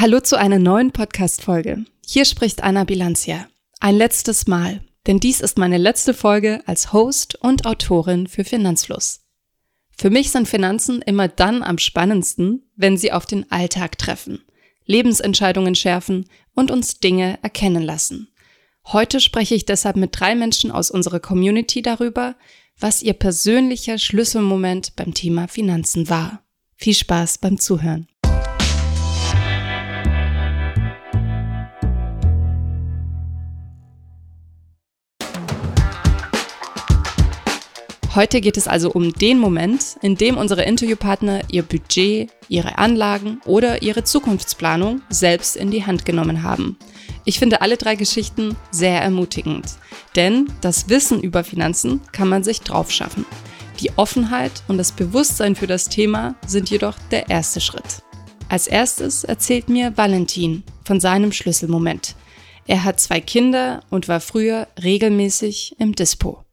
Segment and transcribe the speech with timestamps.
[0.00, 1.84] Hallo zu einer neuen Podcast-Folge.
[2.06, 3.48] Hier spricht Anna Bilancia.
[3.80, 9.20] Ein letztes Mal, denn dies ist meine letzte Folge als Host und Autorin für Finanzfluss.
[9.94, 14.42] Für mich sind Finanzen immer dann am spannendsten, wenn sie auf den Alltag treffen,
[14.86, 16.24] Lebensentscheidungen schärfen
[16.54, 18.32] und uns Dinge erkennen lassen.
[18.86, 22.36] Heute spreche ich deshalb mit drei Menschen aus unserer Community darüber,
[22.78, 26.42] was ihr persönlicher Schlüsselmoment beim Thema Finanzen war.
[26.74, 28.08] Viel Spaß beim Zuhören.
[38.12, 43.40] Heute geht es also um den Moment, in dem unsere Interviewpartner ihr Budget, ihre Anlagen
[43.46, 46.76] oder ihre Zukunftsplanung selbst in die Hand genommen haben.
[47.24, 49.66] Ich finde alle drei Geschichten sehr ermutigend,
[50.16, 53.24] denn das Wissen über Finanzen kann man sich drauf schaffen.
[53.78, 58.02] Die Offenheit und das Bewusstsein für das Thema sind jedoch der erste Schritt.
[58.48, 62.16] Als erstes erzählt mir Valentin von seinem Schlüsselmoment.
[62.66, 66.44] Er hat zwei Kinder und war früher regelmäßig im Dispo.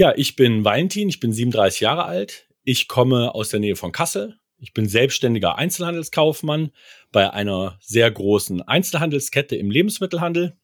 [0.00, 2.48] Ja, ich bin Valentin, ich bin 37 Jahre alt.
[2.64, 4.38] Ich komme aus der Nähe von Kassel.
[4.56, 6.70] Ich bin selbstständiger Einzelhandelskaufmann
[7.12, 10.56] bei einer sehr großen Einzelhandelskette im Lebensmittelhandel,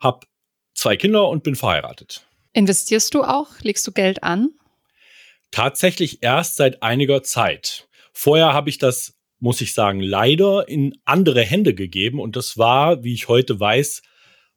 [0.00, 0.28] habe
[0.72, 2.28] zwei Kinder und bin verheiratet.
[2.52, 3.58] Investierst du auch?
[3.60, 4.50] Legst du Geld an?
[5.50, 7.88] Tatsächlich erst seit einiger Zeit.
[8.12, 13.02] Vorher habe ich das, muss ich sagen, leider in andere Hände gegeben und das war,
[13.02, 14.02] wie ich heute weiß,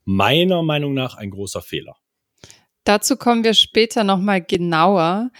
[0.04, 1.96] meiner Meinung nach ein großer Fehler.
[2.90, 5.30] Dazu kommen wir später nochmal genauer.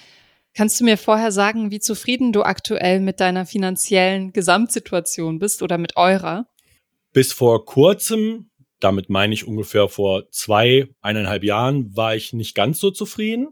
[0.55, 5.77] Kannst du mir vorher sagen, wie zufrieden du aktuell mit deiner finanziellen Gesamtsituation bist oder
[5.77, 6.47] mit eurer?
[7.13, 12.79] Bis vor kurzem, damit meine ich ungefähr vor zwei, eineinhalb Jahren, war ich nicht ganz
[12.79, 13.49] so zufrieden.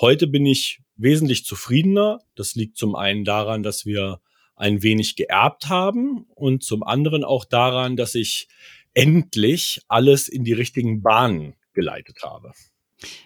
[0.00, 2.20] Heute bin ich wesentlich zufriedener.
[2.36, 4.20] Das liegt zum einen daran, dass wir
[4.54, 8.46] ein wenig geerbt haben und zum anderen auch daran, dass ich
[8.94, 12.52] endlich alles in die richtigen Bahnen geleitet habe.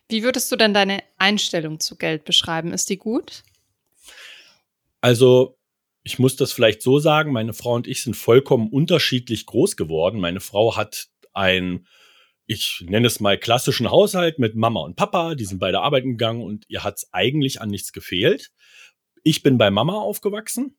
[0.09, 2.73] Wie würdest du denn deine Einstellung zu Geld beschreiben?
[2.73, 3.43] Ist die gut?
[5.01, 5.57] Also,
[6.03, 10.21] ich muss das vielleicht so sagen, meine Frau und ich sind vollkommen unterschiedlich groß geworden.
[10.21, 11.87] Meine Frau hat ein,
[12.47, 16.43] ich nenne es mal klassischen Haushalt mit Mama und Papa, die sind beide arbeiten gegangen
[16.43, 18.51] und ihr hat es eigentlich an nichts gefehlt.
[19.23, 20.77] Ich bin bei Mama aufgewachsen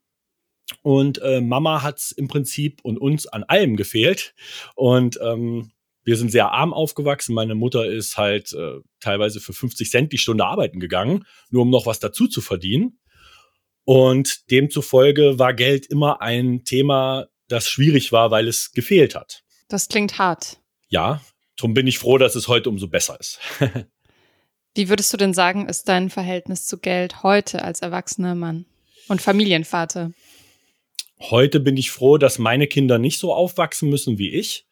[0.82, 4.34] und äh, Mama hat es im Prinzip und uns an allem gefehlt.
[4.74, 5.72] Und ähm,
[6.04, 7.34] wir sind sehr arm aufgewachsen.
[7.34, 11.70] Meine Mutter ist halt äh, teilweise für 50 Cent die Stunde arbeiten gegangen, nur um
[11.70, 12.98] noch was dazu zu verdienen.
[13.84, 19.42] Und demzufolge war Geld immer ein Thema, das schwierig war, weil es gefehlt hat.
[19.68, 20.60] Das klingt hart.
[20.88, 21.20] Ja,
[21.56, 23.40] darum bin ich froh, dass es heute umso besser ist.
[24.74, 28.64] Wie würdest du denn sagen, ist dein Verhältnis zu Geld heute als erwachsener Mann
[29.08, 30.12] und Familienvater?
[31.20, 34.66] Heute bin ich froh, dass meine Kinder nicht so aufwachsen müssen wie ich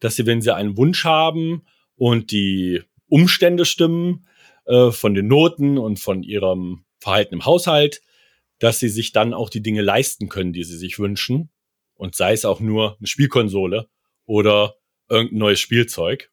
[0.00, 1.62] dass sie, wenn sie einen Wunsch haben
[1.96, 4.26] und die Umstände stimmen,
[4.66, 8.00] äh, von den Noten und von ihrem Verhalten im Haushalt,
[8.58, 11.50] dass sie sich dann auch die Dinge leisten können, die sie sich wünschen.
[11.94, 13.88] Und sei es auch nur eine Spielkonsole
[14.24, 14.76] oder
[15.08, 16.30] irgendein neues Spielzeug.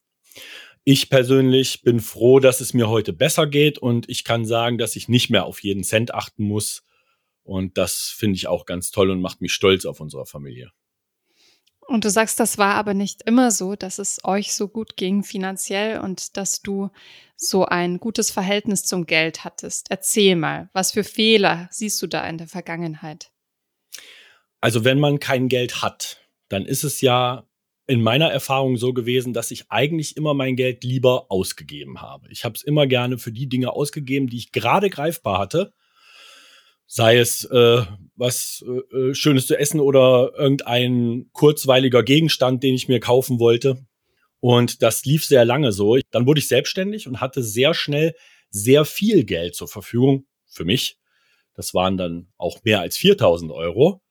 [0.84, 4.96] Ich persönlich bin froh, dass es mir heute besser geht und ich kann sagen, dass
[4.96, 6.82] ich nicht mehr auf jeden Cent achten muss.
[7.44, 10.72] Und das finde ich auch ganz toll und macht mich stolz auf unsere Familie.
[11.86, 15.24] Und du sagst, das war aber nicht immer so, dass es euch so gut ging
[15.24, 16.90] finanziell und dass du
[17.36, 19.90] so ein gutes Verhältnis zum Geld hattest.
[19.90, 23.30] Erzähl mal, was für Fehler siehst du da in der Vergangenheit?
[24.60, 27.46] Also wenn man kein Geld hat, dann ist es ja
[27.88, 32.28] in meiner Erfahrung so gewesen, dass ich eigentlich immer mein Geld lieber ausgegeben habe.
[32.30, 35.74] Ich habe es immer gerne für die Dinge ausgegeben, die ich gerade greifbar hatte
[36.94, 37.86] sei es äh,
[38.16, 43.86] was äh, äh, Schönes zu essen oder irgendein kurzweiliger Gegenstand, den ich mir kaufen wollte.
[44.40, 45.96] Und das lief sehr lange so.
[46.10, 48.14] Dann wurde ich selbstständig und hatte sehr schnell
[48.50, 50.98] sehr viel Geld zur Verfügung für mich.
[51.54, 54.02] Das waren dann auch mehr als 4000 Euro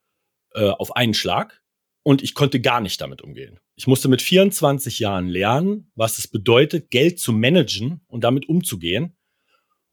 [0.55, 1.61] äh, auf einen Schlag.
[2.01, 3.59] Und ich konnte gar nicht damit umgehen.
[3.75, 9.15] Ich musste mit 24 Jahren lernen, was es bedeutet, Geld zu managen und damit umzugehen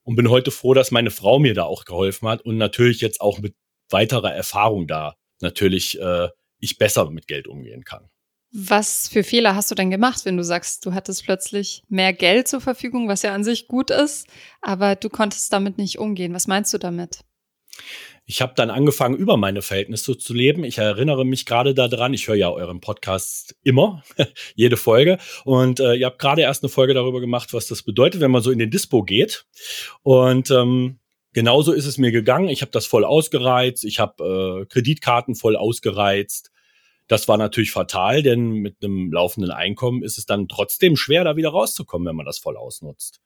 [0.08, 3.20] und bin heute froh, dass meine Frau mir da auch geholfen hat und natürlich jetzt
[3.20, 3.55] auch mit
[3.90, 6.28] weiterer Erfahrung da natürlich äh,
[6.58, 8.08] ich besser mit Geld umgehen kann.
[8.50, 12.49] Was für Fehler hast du denn gemacht, wenn du sagst, du hattest plötzlich mehr Geld
[12.49, 14.26] zur Verfügung, was ja an sich gut ist,
[14.62, 16.32] aber du konntest damit nicht umgehen?
[16.32, 17.20] Was meinst du damit?
[18.30, 20.62] Ich habe dann angefangen, über meine Verhältnisse zu leben.
[20.62, 24.02] Ich erinnere mich gerade daran, ich höre ja euren Podcast immer,
[24.54, 25.16] jede Folge.
[25.44, 28.42] Und äh, ihr habt gerade erst eine Folge darüber gemacht, was das bedeutet, wenn man
[28.42, 29.46] so in den Dispo geht.
[30.02, 30.98] Und ähm,
[31.32, 32.50] genauso ist es mir gegangen.
[32.50, 33.84] Ich habe das voll ausgereizt.
[33.84, 36.50] Ich habe äh, Kreditkarten voll ausgereizt.
[37.06, 41.36] Das war natürlich fatal, denn mit einem laufenden Einkommen ist es dann trotzdem schwer, da
[41.36, 43.22] wieder rauszukommen, wenn man das voll ausnutzt.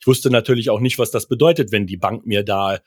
[0.00, 2.78] Ich wusste natürlich auch nicht, was das bedeutet, wenn die Bank mir da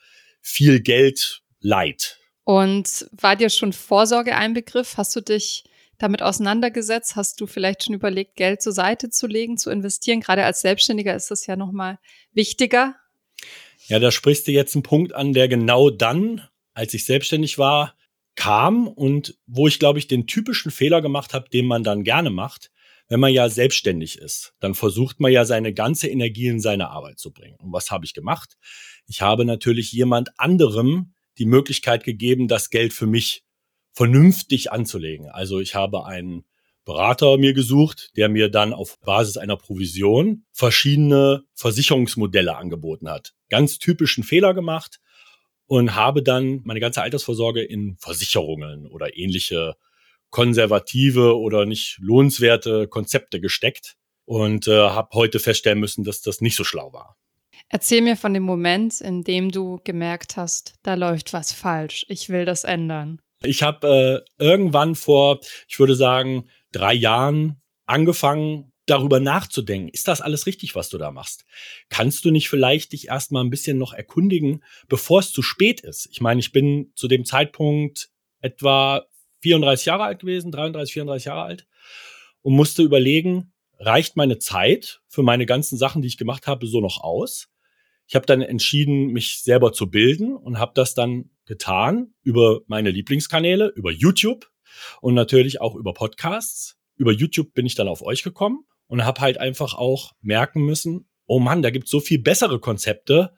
[0.41, 2.19] viel Geld leiht.
[2.43, 4.97] Und war dir schon Vorsorge ein Begriff?
[4.97, 5.65] Hast du dich
[5.99, 7.15] damit auseinandergesetzt?
[7.15, 10.21] Hast du vielleicht schon überlegt, Geld zur Seite zu legen, zu investieren?
[10.21, 11.99] Gerade als Selbstständiger ist das ja nochmal
[12.31, 12.95] wichtiger.
[13.87, 17.95] Ja, da sprichst du jetzt einen Punkt an, der genau dann, als ich selbstständig war,
[18.35, 22.29] kam und wo ich, glaube ich, den typischen Fehler gemacht habe, den man dann gerne
[22.29, 22.71] macht.
[23.09, 27.19] Wenn man ja selbstständig ist, dann versucht man ja seine ganze Energie in seine Arbeit
[27.19, 27.57] zu bringen.
[27.59, 28.55] Und was habe ich gemacht?
[29.07, 33.43] Ich habe natürlich jemand anderem die Möglichkeit gegeben, das Geld für mich
[33.93, 35.27] vernünftig anzulegen.
[35.29, 36.45] Also ich habe einen
[36.85, 43.33] Berater mir gesucht, der mir dann auf Basis einer Provision verschiedene Versicherungsmodelle angeboten hat.
[43.49, 44.99] Ganz typischen Fehler gemacht
[45.65, 49.75] und habe dann meine ganze Altersvorsorge in Versicherungen oder ähnliche
[50.29, 53.95] konservative oder nicht lohnenswerte Konzepte gesteckt
[54.25, 57.17] und äh, habe heute feststellen müssen, dass das nicht so schlau war.
[57.67, 62.05] Erzähl mir von dem Moment, in dem du gemerkt hast, da läuft was falsch.
[62.09, 63.21] Ich will das ändern.
[63.43, 69.89] Ich habe äh, irgendwann vor, ich würde sagen, drei Jahren angefangen, darüber nachzudenken.
[69.89, 71.45] Ist das alles richtig, was du da machst?
[71.89, 76.07] Kannst du nicht vielleicht dich erstmal ein bisschen noch erkundigen, bevor es zu spät ist?
[76.11, 78.09] Ich meine, ich bin zu dem Zeitpunkt
[78.41, 79.05] etwa
[79.41, 81.67] 34 Jahre alt gewesen, 33, 34 Jahre alt
[82.41, 86.81] und musste überlegen, reicht meine Zeit für meine ganzen Sachen, die ich gemacht habe, so
[86.81, 87.49] noch aus?
[88.07, 92.89] Ich habe dann entschieden, mich selber zu bilden und habe das dann getan über meine
[92.91, 94.49] Lieblingskanäle, über YouTube
[95.01, 96.77] und natürlich auch über Podcasts.
[96.95, 101.07] Über YouTube bin ich dann auf euch gekommen und habe halt einfach auch merken müssen,
[101.27, 103.31] oh Mann, da gibt es so viel bessere Konzepte,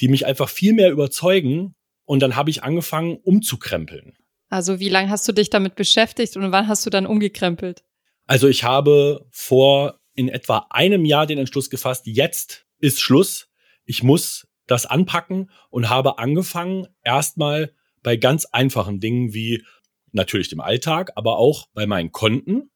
[0.00, 1.74] die mich einfach viel mehr überzeugen.
[2.04, 4.14] Und dann habe ich angefangen, umzukrempeln.
[4.52, 7.82] Also wie lange hast du dich damit beschäftigt und wann hast du dann umgekrempelt?
[8.26, 13.48] Also ich habe vor in etwa einem Jahr den Entschluss gefasst, jetzt ist Schluss
[13.84, 17.72] ich muss das anpacken und habe angefangen, erstmal
[18.02, 19.64] bei ganz einfachen Dingen wie
[20.12, 22.70] natürlich dem Alltag, aber auch bei meinen Konten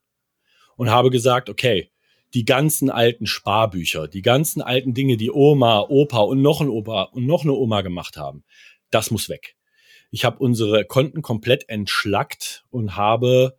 [0.76, 1.90] und habe gesagt, okay,
[2.34, 7.04] die ganzen alten Sparbücher, die ganzen alten Dinge, die Oma, Opa und noch ein Opa
[7.04, 8.44] und noch eine Oma gemacht haben,
[8.90, 9.55] das muss weg.
[10.16, 13.58] Ich habe unsere Konten komplett entschlackt und habe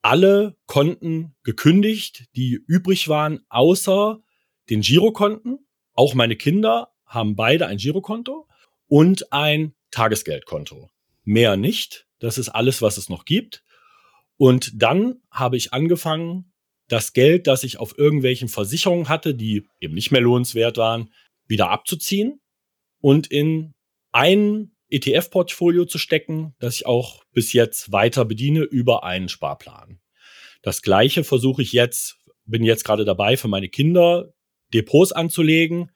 [0.00, 4.22] alle Konten gekündigt, die übrig waren, außer
[4.70, 5.58] den Girokonten
[5.92, 8.48] auch meine Kinder haben beide ein Girokonto
[8.88, 10.88] und ein Tagesgeldkonto.
[11.22, 12.06] Mehr nicht.
[12.18, 13.62] Das ist alles, was es noch gibt.
[14.38, 16.50] Und dann habe ich angefangen,
[16.88, 21.12] das Geld, das ich auf irgendwelchen Versicherungen hatte, die eben nicht mehr lohnenswert waren,
[21.46, 22.40] wieder abzuziehen
[23.02, 23.74] und in
[24.12, 30.00] ein ETF-Portfolio zu stecken, das ich auch bis jetzt weiter bediene über einen Sparplan.
[30.62, 34.32] Das gleiche versuche ich jetzt, bin jetzt gerade dabei, für meine Kinder
[34.72, 35.90] Depots anzulegen,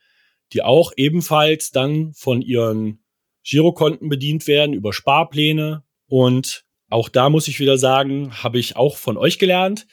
[0.52, 3.04] die auch ebenfalls dann von ihren
[3.44, 5.84] Girokonten bedient werden über Sparpläne.
[6.06, 9.86] Und auch da muss ich wieder sagen, habe ich auch von euch gelernt.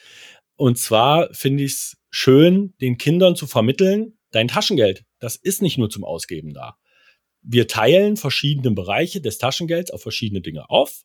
[0.56, 5.78] Und zwar finde ich es schön, den Kindern zu vermitteln, dein Taschengeld, das ist nicht
[5.78, 6.76] nur zum Ausgeben da.
[7.48, 11.04] Wir teilen verschiedene Bereiche des Taschengelds auf verschiedene Dinge auf.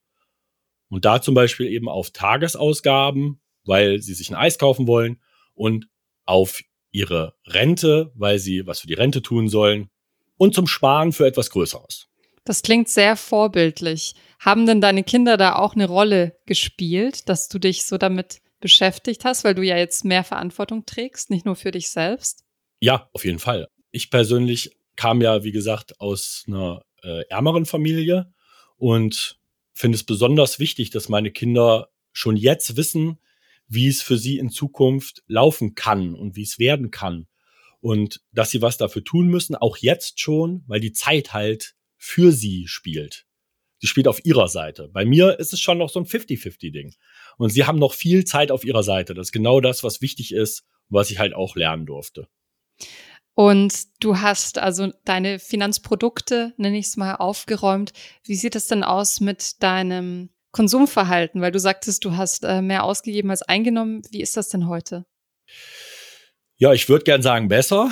[0.90, 5.21] Und da zum Beispiel eben auf Tagesausgaben, weil sie sich ein Eis kaufen wollen
[5.54, 5.88] und
[6.26, 9.90] auf ihre Rente, weil sie was für die Rente tun sollen
[10.38, 12.07] und zum Sparen für etwas Größeres.
[12.44, 14.16] Das klingt sehr vorbildlich.
[14.40, 19.26] Haben denn deine Kinder da auch eine Rolle gespielt, dass du dich so damit beschäftigt
[19.26, 22.44] hast, weil du ja jetzt mehr Verantwortung trägst, nicht nur für dich selbst?
[22.80, 23.68] Ja, auf jeden Fall.
[23.92, 24.71] Ich persönlich
[25.02, 28.31] kam ja, wie gesagt, aus einer äh, ärmeren Familie
[28.78, 29.40] und
[29.74, 33.18] finde es besonders wichtig, dass meine Kinder schon jetzt wissen,
[33.68, 37.26] wie es für sie in Zukunft laufen kann und wie es werden kann.
[37.80, 42.31] Und dass sie was dafür tun müssen, auch jetzt schon, weil die Zeit halt für
[42.31, 43.26] sie spielt.
[43.80, 44.88] Sie spielt auf ihrer Seite.
[44.88, 46.94] Bei mir ist es schon noch so ein 50-50-Ding.
[47.38, 49.16] Und sie haben noch viel Zeit auf ihrer Seite.
[49.16, 52.28] Das ist genau das, was wichtig ist, was ich halt auch lernen durfte.
[53.33, 57.94] Und du hast also deine Finanzprodukte, nenne ich es mal, aufgeräumt.
[58.26, 61.42] Wie sieht es denn aus mit deinem Konsumverhalten?
[61.42, 64.02] Weil du sagtest, du hast äh, mehr ausgegeben als eingenommen.
[64.11, 65.06] Wie ist das denn heute?
[66.57, 67.90] Ja, ich würde gern sagen, besser.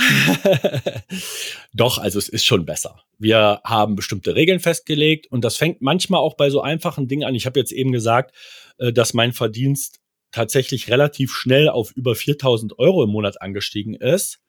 [1.73, 3.01] Doch, also es ist schon besser.
[3.17, 7.33] Wir haben bestimmte Regeln festgelegt und das fängt manchmal auch bei so einfachen Dingen an.
[7.33, 8.35] Ich habe jetzt eben gesagt,
[8.77, 14.39] äh, dass mein Verdienst tatsächlich relativ schnell auf über 4000 Euro im Monat angestiegen ist.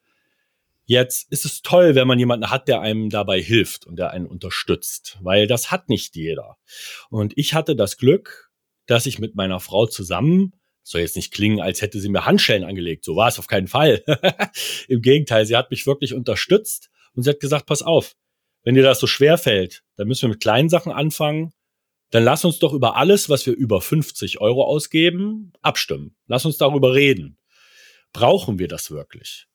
[0.91, 4.27] Jetzt ist es toll, wenn man jemanden hat, der einem dabei hilft und der einen
[4.27, 6.57] unterstützt, weil das hat nicht jeder.
[7.11, 8.51] Und ich hatte das Glück,
[8.87, 12.65] dass ich mit meiner Frau zusammen soll jetzt nicht klingen, als hätte sie mir Handschellen
[12.65, 13.05] angelegt.
[13.05, 14.03] So war es auf keinen Fall.
[14.89, 18.17] Im Gegenteil, sie hat mich wirklich unterstützt und sie hat gesagt, pass auf,
[18.65, 21.53] wenn dir das so schwer fällt, dann müssen wir mit kleinen Sachen anfangen.
[22.11, 26.17] Dann lass uns doch über alles, was wir über 50 Euro ausgeben, abstimmen.
[26.27, 27.39] Lass uns darüber reden.
[28.13, 29.47] Brauchen wir das wirklich?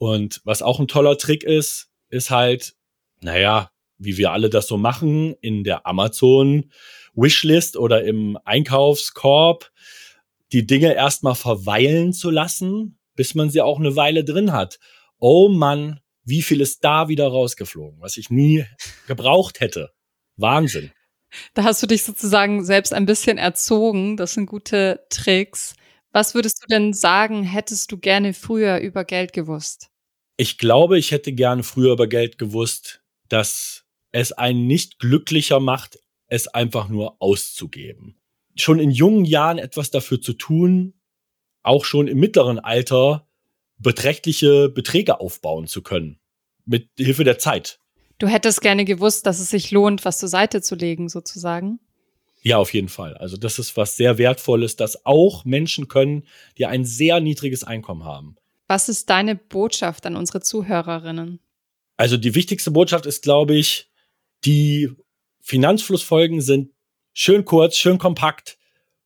[0.00, 2.72] Und was auch ein toller Trick ist, ist halt,
[3.20, 6.72] naja, wie wir alle das so machen, in der Amazon
[7.12, 9.70] Wishlist oder im Einkaufskorb
[10.52, 14.78] die Dinge erstmal verweilen zu lassen, bis man sie auch eine Weile drin hat.
[15.18, 18.64] Oh Mann, wie viel ist da wieder rausgeflogen, was ich nie
[19.06, 19.90] gebraucht hätte.
[20.38, 20.92] Wahnsinn.
[21.52, 24.16] Da hast du dich sozusagen selbst ein bisschen erzogen.
[24.16, 25.74] Das sind gute Tricks.
[26.12, 29.88] Was würdest du denn sagen, hättest du gerne früher über Geld gewusst?
[30.36, 35.98] Ich glaube, ich hätte gerne früher über Geld gewusst, dass es einen nicht glücklicher macht,
[36.26, 38.20] es einfach nur auszugeben
[38.56, 40.94] schon in jungen Jahren etwas dafür zu tun,
[41.62, 43.26] auch schon im mittleren Alter
[43.78, 46.20] beträchtliche Beträge aufbauen zu können.
[46.66, 47.78] Mit Hilfe der Zeit.
[48.18, 51.80] Du hättest gerne gewusst, dass es sich lohnt, was zur Seite zu legen, sozusagen.
[52.42, 53.16] Ja, auf jeden Fall.
[53.16, 56.24] Also das ist was sehr Wertvolles, das auch Menschen können,
[56.58, 58.36] die ein sehr niedriges Einkommen haben.
[58.66, 61.40] Was ist deine Botschaft an unsere Zuhörerinnen?
[61.96, 63.90] Also die wichtigste Botschaft ist, glaube ich,
[64.44, 64.90] die
[65.40, 66.70] Finanzflussfolgen sind
[67.12, 68.56] Schön kurz, schön kompakt.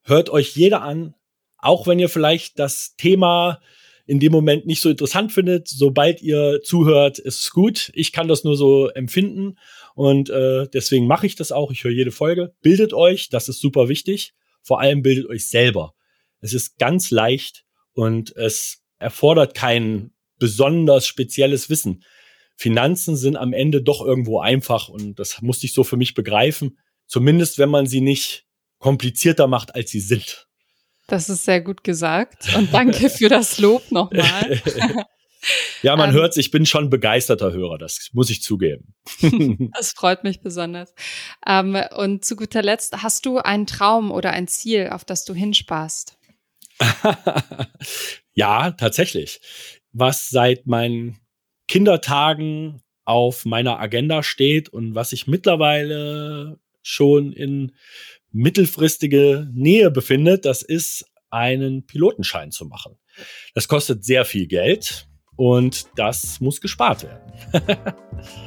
[0.03, 1.15] Hört euch jeder an.
[1.57, 3.61] Auch wenn ihr vielleicht das Thema
[4.07, 7.91] in dem Moment nicht so interessant findet, sobald ihr zuhört, ist es gut.
[7.95, 9.57] Ich kann das nur so empfinden
[9.95, 11.71] und äh, deswegen mache ich das auch.
[11.71, 12.53] Ich höre jede Folge.
[12.61, 14.35] Bildet euch, das ist super wichtig.
[14.63, 15.95] Vor allem bildet euch selber.
[16.41, 22.05] Es ist ganz leicht und es erfordert kein besonders spezielles Wissen.
[22.57, 26.79] Finanzen sind am Ende doch irgendwo einfach und das musste ich so für mich begreifen.
[27.07, 28.47] Zumindest, wenn man sie nicht
[28.79, 30.49] komplizierter macht, als sie sind.
[31.07, 34.63] Das ist sehr gut gesagt und danke für das Lob nochmal.
[35.83, 38.95] ja, man ähm, hört, ich bin schon begeisterter Hörer, das muss ich zugeben.
[39.75, 40.95] das freut mich besonders.
[41.47, 45.35] Ähm, und zu guter Letzt, hast du einen Traum oder ein Ziel, auf das du
[45.35, 46.17] hinsparst?
[48.35, 49.41] ja, tatsächlich.
[49.93, 51.19] Was seit meinen
[51.69, 57.73] Kindertagen auf meiner Agenda steht und was ich mittlerweile schon in
[58.33, 62.97] mittelfristige Nähe befindet, das ist einen Pilotenschein zu machen.
[63.55, 67.21] Das kostet sehr viel Geld und das muss gespart werden.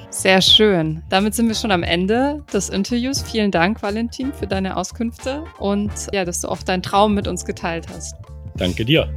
[0.09, 1.03] sehr schön.
[1.09, 3.21] Damit sind wir schon am Ende des Interviews.
[3.21, 7.45] Vielen Dank, Valentin, für deine Auskünfte und ja, dass du auch deinen Traum mit uns
[7.45, 8.15] geteilt hast.
[8.55, 9.09] Danke dir.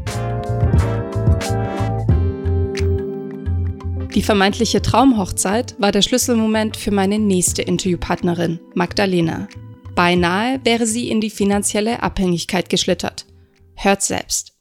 [4.15, 9.47] Die vermeintliche Traumhochzeit war der Schlüsselmoment für meine nächste Interviewpartnerin, Magdalena.
[9.95, 13.27] Beinahe wäre sie in die finanzielle Abhängigkeit geschlittert.
[13.77, 14.60] Hört selbst.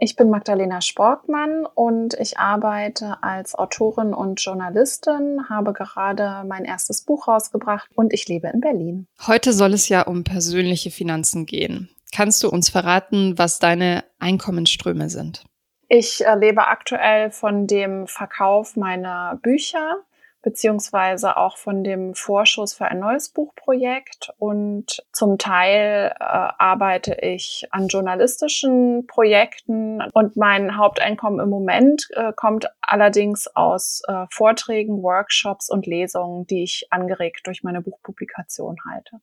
[0.00, 7.02] Ich bin Magdalena Sporkmann und ich arbeite als Autorin und Journalistin, habe gerade mein erstes
[7.02, 9.06] Buch rausgebracht und ich lebe in Berlin.
[9.26, 11.90] Heute soll es ja um persönliche Finanzen gehen.
[12.12, 15.44] Kannst du uns verraten, was deine Einkommensströme sind?
[15.88, 19.98] Ich äh, lebe aktuell von dem Verkauf meiner Bücher
[20.44, 27.66] beziehungsweise auch von dem Vorschuss für ein neues Buchprojekt und zum Teil äh, arbeite ich
[27.70, 35.70] an journalistischen Projekten und mein Haupteinkommen im Moment äh, kommt allerdings aus äh, Vorträgen, Workshops
[35.70, 39.20] und Lesungen, die ich angeregt durch meine Buchpublikation halte.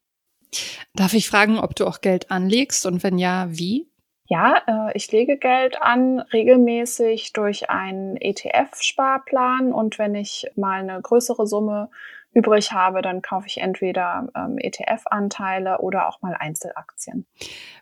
[0.96, 3.90] Darf ich fragen, ob du auch Geld anlegst und wenn ja, wie?
[4.31, 11.01] Ja, äh, ich lege Geld an, regelmäßig durch einen ETF-Sparplan und wenn ich mal eine
[11.01, 11.89] größere Summe
[12.31, 17.25] übrig habe, dann kaufe ich entweder ähm, ETF-Anteile oder auch mal Einzelaktien.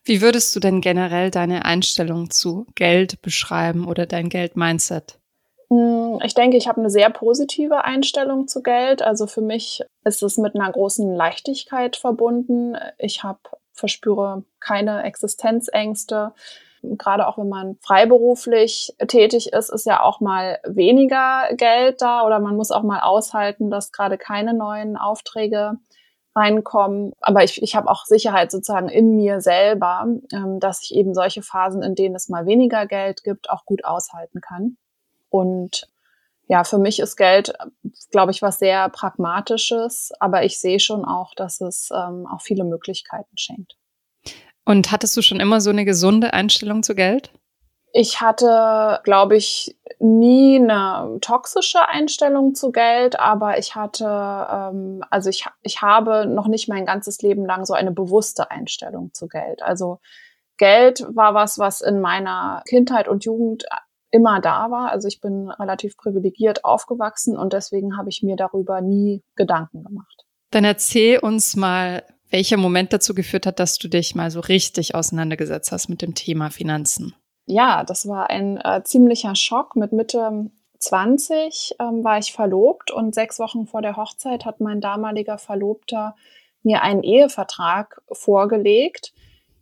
[0.04, 5.20] Wie würdest du denn generell deine Einstellung zu Geld beschreiben oder dein Geld-Mindset?
[5.70, 9.04] Hm, ich denke, ich habe eine sehr positive Einstellung zu Geld.
[9.04, 12.76] Also für mich ist es mit einer großen Leichtigkeit verbunden.
[12.98, 13.40] Ich habe
[13.80, 16.34] verspüre keine Existenzängste.
[16.82, 22.40] Gerade auch wenn man freiberuflich tätig ist, ist ja auch mal weniger Geld da oder
[22.40, 25.74] man muss auch mal aushalten, dass gerade keine neuen Aufträge
[26.36, 27.14] reinkommen.
[27.20, 31.42] Aber ich, ich habe auch Sicherheit sozusagen in mir selber, ähm, dass ich eben solche
[31.42, 34.78] Phasen, in denen es mal weniger Geld gibt, auch gut aushalten kann.
[35.30, 35.88] Und
[36.50, 37.54] ja, für mich ist Geld,
[38.10, 42.64] glaube ich, was sehr Pragmatisches, aber ich sehe schon auch, dass es ähm, auch viele
[42.64, 43.78] Möglichkeiten schenkt.
[44.66, 47.32] Und hattest du schon immer so eine gesunde Einstellung zu Geld?
[47.94, 55.30] Ich hatte, glaube ich, nie eine toxische Einstellung zu Geld, aber ich hatte, ähm, also
[55.30, 59.62] ich, ich habe noch nicht mein ganzes Leben lang so eine bewusste Einstellung zu Geld.
[59.62, 60.00] Also
[60.58, 63.66] Geld war was, was in meiner Kindheit und Jugend
[64.12, 64.92] immer da war.
[64.92, 70.26] Also ich bin relativ privilegiert aufgewachsen und deswegen habe ich mir darüber nie Gedanken gemacht.
[70.52, 74.96] Dann erzähl uns mal, welcher Moment dazu geführt hat, dass du dich mal so richtig
[74.96, 77.14] auseinandergesetzt hast mit dem Thema Finanzen.
[77.46, 79.76] Ja, das war ein äh, ziemlicher Schock.
[79.76, 80.50] Mit Mitte
[80.80, 86.16] 20 ähm, war ich verlobt und sechs Wochen vor der Hochzeit hat mein damaliger Verlobter
[86.64, 89.14] mir einen Ehevertrag vorgelegt,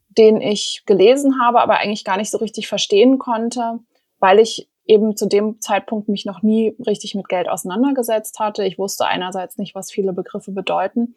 [0.10, 3.80] den ich gelesen habe, aber eigentlich gar nicht so richtig verstehen konnte,
[4.20, 8.64] weil ich eben zu dem Zeitpunkt mich noch nie richtig mit Geld auseinandergesetzt hatte.
[8.64, 11.16] Ich wusste einerseits nicht, was viele Begriffe bedeuten.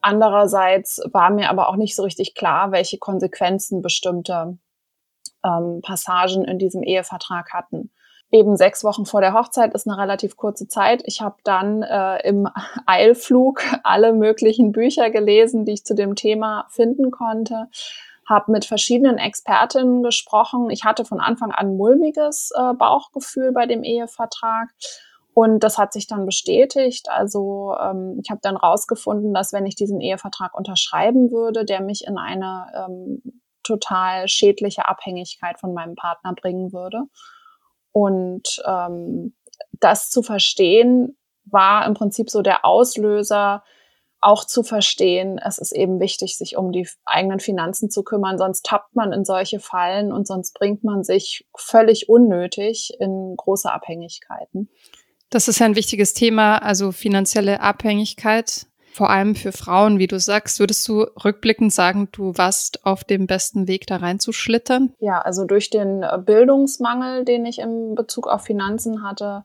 [0.00, 4.58] Andererseits war mir aber auch nicht so richtig klar, welche Konsequenzen bestimmte
[5.44, 7.90] ähm, Passagen in diesem Ehevertrag hatten.
[8.32, 11.02] Eben sechs Wochen vor der Hochzeit ist eine relativ kurze Zeit.
[11.04, 12.48] Ich habe dann äh, im
[12.86, 17.68] Eilflug alle möglichen Bücher gelesen, die ich zu dem Thema finden konnte
[18.28, 20.70] habe mit verschiedenen Expertinnen gesprochen.
[20.70, 24.68] Ich hatte von Anfang an mulmiges äh, Bauchgefühl bei dem Ehevertrag.
[25.34, 27.08] Und das hat sich dann bestätigt.
[27.08, 32.06] Also ähm, ich habe dann rausgefunden, dass wenn ich diesen Ehevertrag unterschreiben würde, der mich
[32.06, 33.22] in eine ähm,
[33.62, 37.04] total schädliche Abhängigkeit von meinem Partner bringen würde.
[37.92, 39.34] Und ähm,
[39.80, 43.62] das zu verstehen, war im Prinzip so der Auslöser,
[44.22, 48.64] auch zu verstehen, es ist eben wichtig, sich um die eigenen Finanzen zu kümmern, sonst
[48.64, 54.68] tappt man in solche Fallen und sonst bringt man sich völlig unnötig in große Abhängigkeiten.
[55.28, 60.20] Das ist ja ein wichtiges Thema, also finanzielle Abhängigkeit, vor allem für Frauen, wie du
[60.20, 60.60] sagst.
[60.60, 64.92] Würdest du rückblickend sagen, du warst auf dem besten Weg, da reinzuschlittern?
[65.00, 69.44] Ja, also durch den Bildungsmangel, den ich in Bezug auf Finanzen hatte,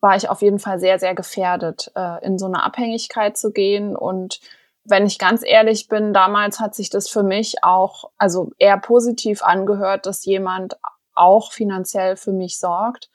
[0.00, 3.96] war ich auf jeden Fall sehr, sehr gefährdet, äh, in so eine Abhängigkeit zu gehen.
[3.96, 4.40] Und
[4.84, 9.42] wenn ich ganz ehrlich bin, damals hat sich das für mich auch, also eher positiv
[9.42, 10.78] angehört, dass jemand
[11.14, 13.10] auch finanziell für mich sorgt.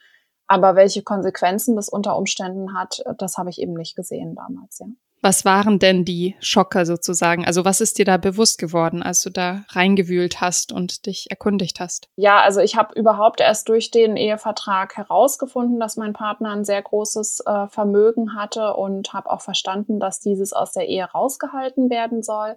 [0.48, 4.88] Aber welche Konsequenzen das unter Umständen hat, das habe ich eben nicht gesehen damals, ja.
[5.26, 7.48] Was waren denn die Schocker sozusagen?
[7.48, 11.80] Also was ist dir da bewusst geworden, als du da reingewühlt hast und dich erkundigt
[11.80, 12.10] hast?
[12.16, 16.80] Ja, also ich habe überhaupt erst durch den Ehevertrag herausgefunden, dass mein Partner ein sehr
[16.80, 22.22] großes äh, Vermögen hatte und habe auch verstanden, dass dieses aus der Ehe rausgehalten werden
[22.22, 22.56] soll.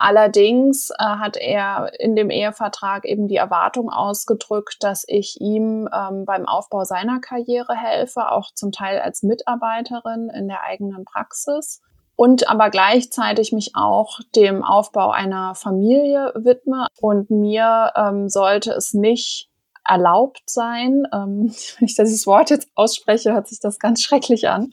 [0.00, 6.24] Allerdings äh, hat er in dem Ehevertrag eben die Erwartung ausgedrückt, dass ich ihm ähm,
[6.26, 11.82] beim Aufbau seiner Karriere helfe, auch zum Teil als Mitarbeiterin in der eigenen Praxis
[12.18, 16.88] und aber gleichzeitig mich auch dem Aufbau einer Familie widme.
[17.00, 19.48] Und mir ähm, sollte es nicht
[19.86, 24.72] erlaubt sein, ähm, wenn ich dieses Wort jetzt ausspreche, hört sich das ganz schrecklich an,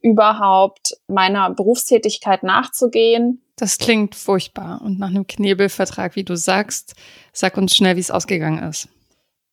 [0.00, 3.44] überhaupt meiner Berufstätigkeit nachzugehen.
[3.56, 6.94] Das klingt furchtbar und nach einem Knebelvertrag, wie du sagst.
[7.34, 8.88] Sag uns schnell, wie es ausgegangen ist.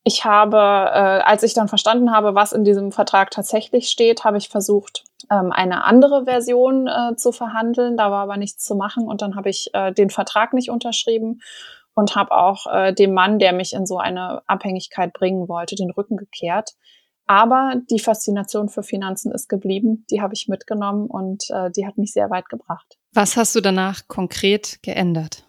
[0.02, 4.38] Ich habe, äh, als ich dann verstanden habe, was in diesem Vertrag tatsächlich steht, habe
[4.38, 7.96] ich versucht, ähm, eine andere Version äh, zu verhandeln.
[7.96, 11.40] Da war aber nichts zu machen und dann habe ich äh, den Vertrag nicht unterschrieben
[11.94, 15.90] und habe auch äh, dem Mann, der mich in so eine Abhängigkeit bringen wollte, den
[15.90, 16.74] Rücken gekehrt.
[17.26, 20.06] Aber die Faszination für Finanzen ist geblieben.
[20.10, 22.96] Die habe ich mitgenommen und äh, die hat mich sehr weit gebracht.
[23.12, 25.47] Was hast du danach konkret geändert?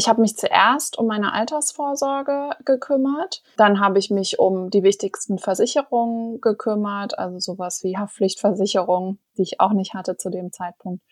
[0.00, 3.42] Ich habe mich zuerst um meine Altersvorsorge gekümmert.
[3.58, 9.60] Dann habe ich mich um die wichtigsten Versicherungen gekümmert, also sowas wie Haftpflichtversicherung, die ich
[9.60, 11.02] auch nicht hatte zu dem Zeitpunkt.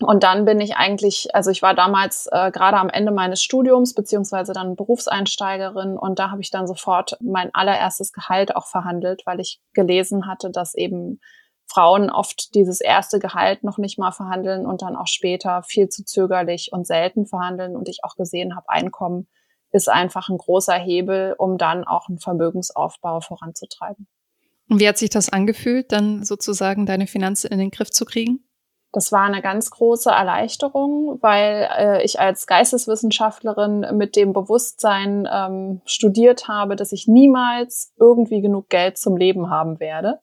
[0.00, 3.92] Und dann bin ich eigentlich, also ich war damals äh, gerade am Ende meines Studiums,
[3.92, 9.40] beziehungsweise dann Berufseinsteigerin und da habe ich dann sofort mein allererstes Gehalt auch verhandelt, weil
[9.40, 11.20] ich gelesen hatte, dass eben
[11.70, 16.04] Frauen oft dieses erste Gehalt noch nicht mal verhandeln und dann auch später viel zu
[16.04, 17.76] zögerlich und selten verhandeln.
[17.76, 19.28] Und ich auch gesehen habe, Einkommen
[19.70, 24.08] ist einfach ein großer Hebel, um dann auch einen Vermögensaufbau voranzutreiben.
[24.68, 28.44] Und wie hat sich das angefühlt, dann sozusagen deine Finanzen in den Griff zu kriegen?
[28.92, 35.80] Das war eine ganz große Erleichterung, weil äh, ich als Geisteswissenschaftlerin mit dem Bewusstsein ähm,
[35.84, 40.18] studiert habe, dass ich niemals irgendwie genug Geld zum Leben haben werde.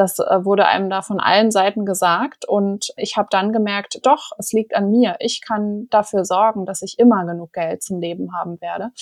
[0.00, 4.30] Das äh, wurde einem da von allen Seiten gesagt und ich habe dann gemerkt, doch,
[4.38, 5.16] es liegt an mir.
[5.18, 8.92] Ich kann dafür sorgen, dass ich immer genug Geld zum Leben haben werde.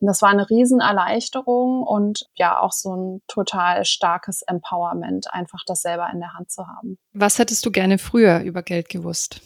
[0.00, 5.82] Und das war eine Riesenerleichterung und ja auch so ein total starkes Empowerment, einfach das
[5.82, 6.96] selber in der Hand zu haben.
[7.12, 9.42] Was hättest du gerne früher über Geld gewusst?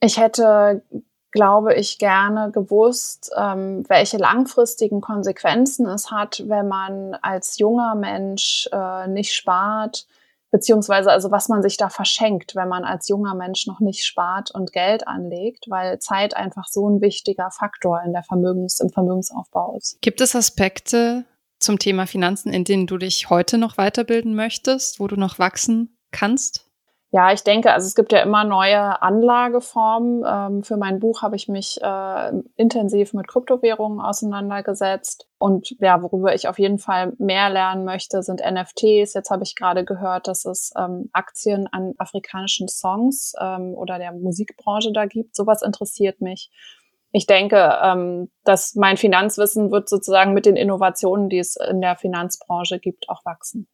[0.00, 0.82] Ich hätte
[1.30, 8.68] glaube ich, gerne gewusst, ähm, welche langfristigen Konsequenzen es hat, wenn man als junger Mensch
[8.70, 10.06] äh, nicht spart,
[10.52, 14.52] beziehungsweise also was man sich da verschenkt, wenn man als junger Mensch noch nicht spart
[14.52, 19.74] und Geld anlegt, weil Zeit einfach so ein wichtiger Faktor in der Vermögens, im Vermögensaufbau
[19.76, 20.00] ist.
[20.02, 21.24] Gibt es Aspekte
[21.58, 25.96] zum Thema Finanzen, in denen du dich heute noch weiterbilden möchtest, wo du noch wachsen
[26.12, 26.71] kannst?
[27.14, 30.24] Ja, ich denke, also es gibt ja immer neue Anlageformen.
[30.26, 35.28] Ähm, für mein Buch habe ich mich äh, intensiv mit Kryptowährungen auseinandergesetzt.
[35.36, 39.12] Und ja, worüber ich auf jeden Fall mehr lernen möchte, sind NFTs.
[39.12, 44.12] Jetzt habe ich gerade gehört, dass es ähm, Aktien an afrikanischen Songs ähm, oder der
[44.12, 45.36] Musikbranche da gibt.
[45.36, 46.50] Sowas interessiert mich.
[47.10, 51.96] Ich denke, ähm, dass mein Finanzwissen wird sozusagen mit den Innovationen, die es in der
[51.96, 53.68] Finanzbranche gibt, auch wachsen.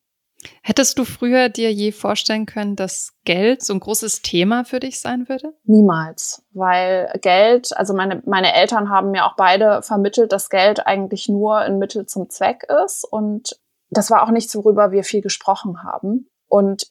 [0.62, 5.00] Hättest du früher dir je vorstellen können, dass Geld so ein großes Thema für dich
[5.00, 5.54] sein würde?
[5.64, 11.28] Niemals, weil Geld, also meine, meine Eltern haben mir auch beide vermittelt, dass Geld eigentlich
[11.28, 13.58] nur ein Mittel zum Zweck ist und
[13.90, 16.28] das war auch nichts, worüber wir viel gesprochen haben.
[16.46, 16.88] Und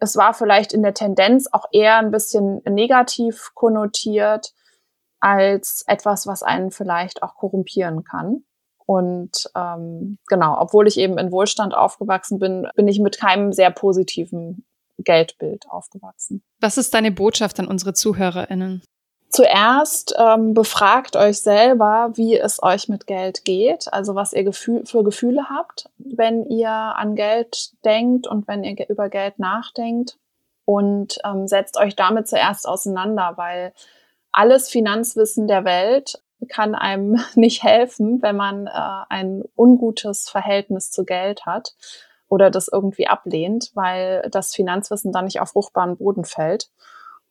[0.00, 4.52] es war vielleicht in der Tendenz auch eher ein bisschen negativ konnotiert
[5.20, 8.44] als etwas, was einen vielleicht auch korrumpieren kann.
[8.90, 13.70] Und ähm, genau, obwohl ich eben in Wohlstand aufgewachsen bin, bin ich mit keinem sehr
[13.70, 14.64] positiven
[14.98, 16.42] Geldbild aufgewachsen.
[16.58, 18.82] Was ist deine Botschaft an unsere ZuhörerInnen?
[19.28, 24.84] Zuerst ähm, befragt euch selber, wie es euch mit Geld geht, also was ihr Gefühl,
[24.84, 30.18] für Gefühle habt, wenn ihr an Geld denkt und wenn ihr über Geld nachdenkt.
[30.64, 33.72] Und ähm, setzt euch damit zuerst auseinander, weil
[34.32, 38.70] alles Finanzwissen der Welt kann einem nicht helfen, wenn man äh,
[39.08, 41.74] ein ungutes Verhältnis zu Geld hat
[42.28, 46.70] oder das irgendwie ablehnt, weil das Finanzwissen dann nicht auf fruchtbaren Boden fällt.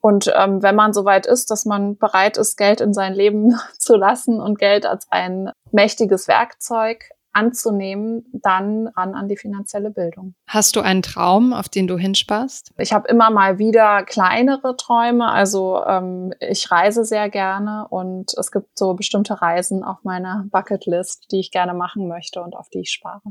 [0.00, 3.96] Und ähm, wenn man soweit ist, dass man bereit ist, Geld in sein Leben zu
[3.96, 10.34] lassen und Geld als ein mächtiges Werkzeug anzunehmen, dann ran an die finanzielle Bildung.
[10.46, 12.72] Hast du einen Traum, auf den du hinsparst?
[12.78, 15.30] Ich habe immer mal wieder kleinere Träume.
[15.30, 21.26] Also ähm, ich reise sehr gerne und es gibt so bestimmte Reisen auf meiner Bucketlist,
[21.30, 23.22] die ich gerne machen möchte und auf die ich spare.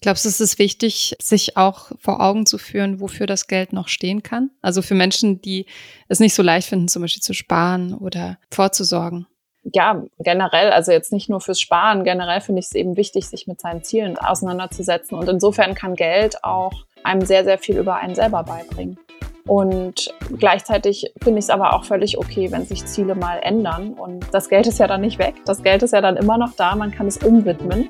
[0.00, 3.88] Glaubst du, es ist wichtig, sich auch vor Augen zu führen, wofür das Geld noch
[3.88, 4.50] stehen kann?
[4.62, 5.66] Also für Menschen, die
[6.08, 9.26] es nicht so leicht finden, zum Beispiel zu sparen oder vorzusorgen
[9.62, 13.46] ja, generell, also jetzt nicht nur fürs Sparen, generell finde ich es eben wichtig, sich
[13.46, 15.18] mit seinen Zielen auseinanderzusetzen.
[15.18, 18.98] Und insofern kann Geld auch einem sehr, sehr viel über einen selber beibringen.
[19.46, 23.94] Und gleichzeitig finde ich es aber auch völlig okay, wenn sich Ziele mal ändern.
[23.94, 25.36] Und das Geld ist ja dann nicht weg.
[25.46, 26.76] Das Geld ist ja dann immer noch da.
[26.76, 27.88] Man kann es umwidmen.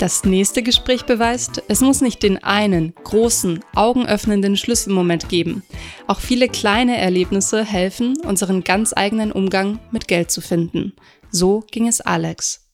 [0.00, 5.62] Das nächste Gespräch beweist, es muss nicht den einen großen, augenöffnenden Schlüsselmoment geben.
[6.06, 10.94] Auch viele kleine Erlebnisse helfen, unseren ganz eigenen Umgang mit Geld zu finden.
[11.30, 12.70] So ging es Alex.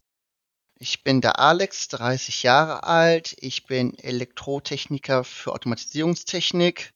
[0.78, 3.34] Ich bin der Alex, 30 Jahre alt.
[3.40, 6.92] Ich bin Elektrotechniker für Automatisierungstechnik,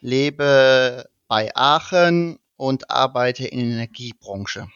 [0.00, 4.66] lebe bei Aachen und arbeite in der Energiebranche.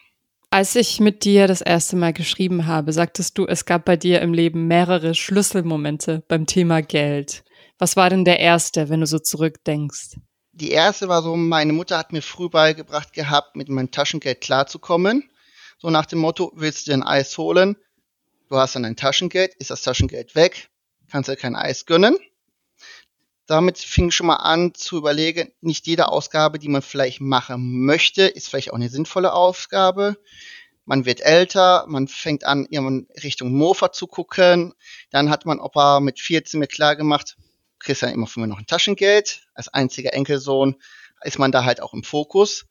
[0.53, 4.21] Als ich mit dir das erste Mal geschrieben habe, sagtest du, es gab bei dir
[4.21, 7.43] im Leben mehrere Schlüsselmomente beim Thema Geld.
[7.79, 10.17] Was war denn der erste, wenn du so zurückdenkst?
[10.51, 15.27] Die erste war so, meine Mutter hat mir früh beigebracht gehabt, mit meinem Taschengeld klarzukommen.
[15.79, 17.75] So nach dem Motto, willst du dir ein Eis holen?
[18.47, 20.69] Du hast dann ein Taschengeld, ist das Taschengeld weg,
[21.09, 22.15] kannst dir kein Eis gönnen.
[23.53, 28.23] Damit fing schon mal an zu überlegen, nicht jede Ausgabe, die man vielleicht machen möchte,
[28.23, 30.17] ist vielleicht auch eine sinnvolle Ausgabe.
[30.85, 34.73] Man wird älter, man fängt an, irgendwann Richtung Mofa zu gucken.
[35.11, 37.37] Dann hat man Opa mit 14 mir klar gemacht,
[37.77, 39.45] kriegst dann immer von mir noch ein Taschengeld.
[39.53, 40.75] Als einziger Enkelsohn
[41.23, 42.65] ist man da halt auch im Fokus.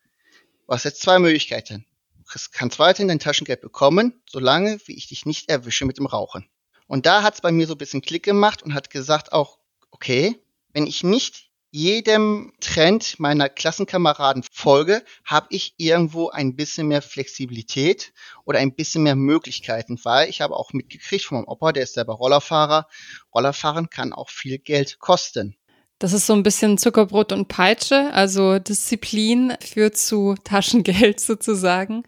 [0.67, 1.87] Du hast jetzt zwei Möglichkeiten.
[2.17, 6.49] Du kannst weiterhin dein Taschengeld bekommen, solange wie ich dich nicht erwische mit dem Rauchen.
[6.89, 9.59] Und da hat es bei mir so ein bisschen Klick gemacht und hat gesagt auch,
[9.93, 10.42] okay,
[10.73, 18.13] wenn ich nicht jedem Trend meiner Klassenkameraden folge, habe ich irgendwo ein bisschen mehr Flexibilität
[18.45, 21.95] oder ein bisschen mehr Möglichkeiten, weil ich habe auch mitgekriegt von meinem Opa, der ist
[21.95, 22.87] selber Rollerfahrer.
[23.35, 25.57] Rollerfahren kann auch viel Geld kosten.
[25.99, 32.03] Das ist so ein bisschen Zuckerbrot und Peitsche, also Disziplin führt zu Taschengeld sozusagen.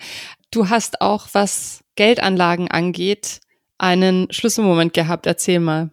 [0.51, 3.41] Du hast auch, was Geldanlagen angeht,
[3.79, 5.27] einen Schlüsselmoment gehabt.
[5.27, 5.91] Erzähl mal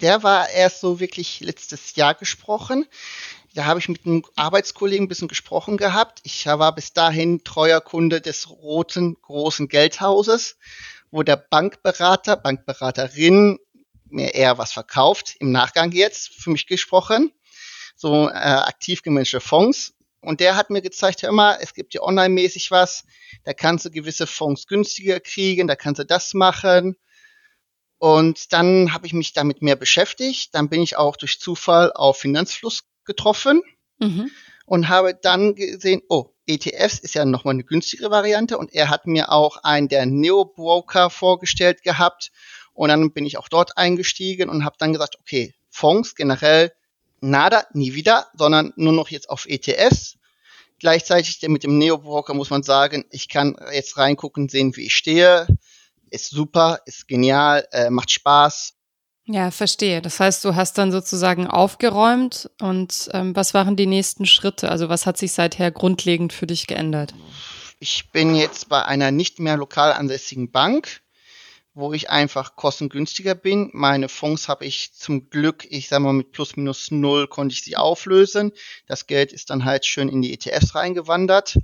[0.00, 2.86] der war erst so wirklich letztes Jahr gesprochen.
[3.54, 6.20] Da habe ich mit einem Arbeitskollegen ein bisschen gesprochen gehabt.
[6.22, 10.56] Ich war bis dahin treuer Kunde des roten großen Geldhauses,
[11.10, 13.58] wo der Bankberater, Bankberaterin
[14.10, 17.32] mir eher was verkauft, im Nachgang jetzt für mich gesprochen.
[17.96, 19.94] so äh, aktiv gemanagte Fonds.
[20.20, 23.04] Und der hat mir gezeigt, hör mal, es gibt ja online-mäßig was,
[23.44, 26.96] da kannst du gewisse Fonds günstiger kriegen, da kannst du das machen.
[27.98, 30.54] Und dann habe ich mich damit mehr beschäftigt.
[30.54, 33.62] Dann bin ich auch durch Zufall auf Finanzfluss getroffen
[33.98, 34.30] mhm.
[34.66, 39.06] und habe dann gesehen, oh, ETFs ist ja nochmal eine günstigere Variante und er hat
[39.06, 42.30] mir auch einen der Neo-Broker vorgestellt gehabt
[42.72, 46.72] und dann bin ich auch dort eingestiegen und habe dann gesagt, okay, Fonds generell
[47.20, 50.16] nada, nie wieder, sondern nur noch jetzt auf ETFs.
[50.78, 55.48] Gleichzeitig mit dem Neo-Broker muss man sagen, ich kann jetzt reingucken, sehen, wie ich stehe.
[56.10, 58.74] Ist super, ist genial, äh, macht Spaß
[59.30, 60.00] ja, verstehe.
[60.00, 64.70] Das heißt, du hast dann sozusagen aufgeräumt und ähm, was waren die nächsten Schritte?
[64.70, 67.14] Also was hat sich seither grundlegend für dich geändert?
[67.78, 71.02] Ich bin jetzt bei einer nicht mehr lokal ansässigen Bank,
[71.74, 73.68] wo ich einfach kostengünstiger bin.
[73.74, 77.62] Meine Fonds habe ich zum Glück, ich sage mal mit plus minus null konnte ich
[77.62, 78.52] sie auflösen.
[78.86, 81.58] Das Geld ist dann halt schön in die ETFs reingewandert.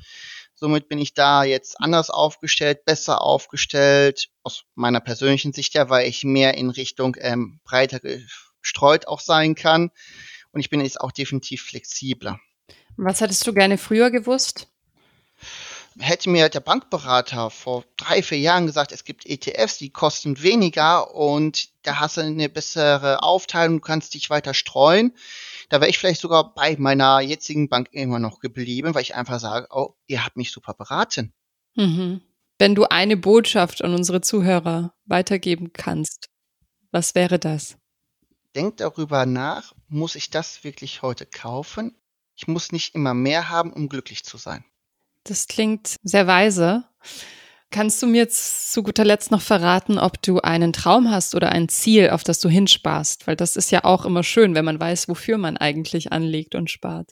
[0.64, 6.09] Somit bin ich da jetzt anders aufgestellt, besser aufgestellt, aus meiner persönlichen Sicht ja, weil
[6.09, 8.00] ich mehr in Richtung ähm, breiter
[8.62, 9.90] gestreut auch sein kann.
[10.53, 12.40] Und ich bin jetzt auch definitiv flexibler.
[12.96, 14.68] Was hättest du gerne früher gewusst?
[15.98, 21.14] Hätte mir der Bankberater vor drei, vier Jahren gesagt, es gibt ETFs, die kosten weniger
[21.14, 25.12] und da hast du eine bessere Aufteilung, du kannst dich weiter streuen
[25.68, 29.40] da wäre ich vielleicht sogar bei meiner jetzigen Bank immer noch geblieben, weil ich einfach
[29.40, 31.33] sage, oh, ihr habt mich super beraten.
[31.74, 32.20] Mhm.
[32.59, 36.28] Wenn du eine Botschaft an unsere Zuhörer weitergeben kannst,
[36.90, 37.76] was wäre das?
[38.54, 41.96] Denkt darüber nach, muss ich das wirklich heute kaufen?
[42.37, 44.64] Ich muss nicht immer mehr haben, um glücklich zu sein.
[45.24, 46.84] Das klingt sehr weise.
[47.70, 51.50] Kannst du mir jetzt zu guter Letzt noch verraten, ob du einen Traum hast oder
[51.50, 53.26] ein Ziel, auf das du hinsparst?
[53.26, 56.70] Weil das ist ja auch immer schön, wenn man weiß, wofür man eigentlich anlegt und
[56.70, 57.10] spart.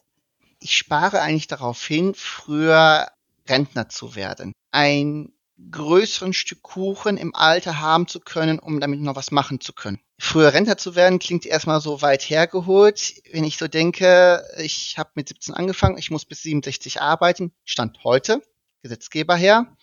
[0.60, 3.08] Ich spare eigentlich darauf hin, früher
[3.48, 4.52] Rentner zu werden.
[4.70, 5.32] Ein
[5.70, 10.00] größeren Stück Kuchen im Alter haben zu können, um damit noch was machen zu können.
[10.18, 13.14] Früher Rentner zu werden klingt erstmal so weit hergeholt.
[13.32, 18.04] Wenn ich so denke, ich habe mit 17 angefangen, ich muss bis 67 arbeiten, stand
[18.04, 18.42] heute,
[18.82, 19.76] Gesetzgeber her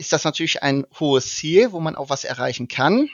[0.00, 3.10] ist das natürlich ein hohes Ziel, wo man auch was erreichen kann.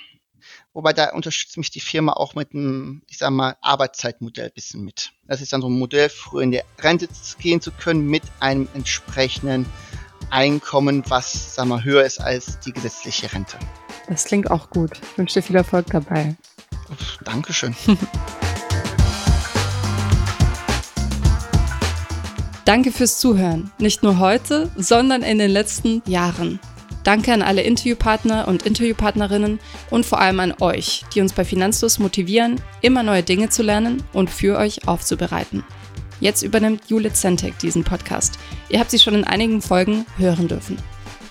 [0.72, 5.12] Wobei da unterstützt mich die Firma auch mit einem, ich sag mal, Arbeitszeitmodell bisschen mit.
[5.26, 7.08] Das ist dann so ein Modell, früher in die Rente
[7.40, 9.66] gehen zu können mit einem entsprechenden
[10.30, 13.58] Einkommen, was, sag mal, höher ist als die gesetzliche Rente.
[14.08, 14.90] Das klingt auch gut.
[15.12, 16.36] Ich wünsche dir viel Erfolg dabei.
[17.24, 17.74] Dankeschön.
[22.64, 23.70] Danke fürs Zuhören.
[23.78, 26.58] Nicht nur heute, sondern in den letzten Jahren.
[27.04, 29.60] Danke an alle Interviewpartner und Interviewpartnerinnen
[29.90, 34.02] und vor allem an euch, die uns bei Finanzlos motivieren, immer neue Dinge zu lernen
[34.12, 35.62] und für euch aufzubereiten.
[36.20, 38.38] Jetzt übernimmt Jule Zentek diesen Podcast.
[38.68, 40.76] Ihr habt sie schon in einigen Folgen hören dürfen.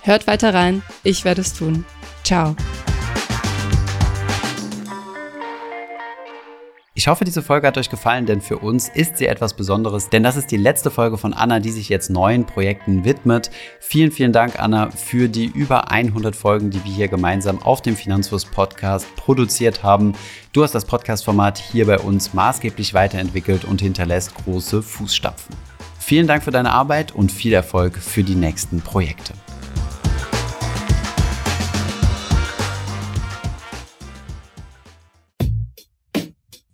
[0.02, 1.84] Hört weiter rein, ich werde es tun.
[2.22, 2.54] Ciao.
[7.06, 10.24] Ich hoffe, diese Folge hat euch gefallen, denn für uns ist sie etwas Besonderes, denn
[10.24, 13.52] das ist die letzte Folge von Anna, die sich jetzt neuen Projekten widmet.
[13.78, 17.94] Vielen, vielen Dank, Anna, für die über 100 Folgen, die wir hier gemeinsam auf dem
[17.94, 20.14] Finanzfluss Podcast produziert haben.
[20.52, 25.54] Du hast das Podcast-Format hier bei uns maßgeblich weiterentwickelt und hinterlässt große Fußstapfen.
[26.00, 29.32] Vielen Dank für deine Arbeit und viel Erfolg für die nächsten Projekte.